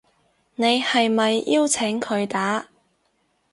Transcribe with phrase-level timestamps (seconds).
[0.55, 2.69] 你係咪邀請佢打